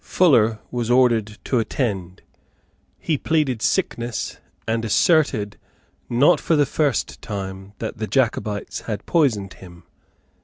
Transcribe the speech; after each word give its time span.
Fuller 0.03 0.57
was 0.71 0.89
ordered 0.89 1.37
to 1.43 1.59
attend. 1.59 2.23
He 2.97 3.19
pleaded 3.19 3.61
sickness, 3.61 4.39
and 4.67 4.83
asserted, 4.83 5.57
not 6.09 6.39
for 6.39 6.55
the 6.55 6.65
first 6.65 7.21
time, 7.21 7.73
that 7.77 7.99
the 7.99 8.07
Jacobites 8.07 8.81
had 8.89 9.05
poisoned 9.05 9.53
him. 9.53 9.83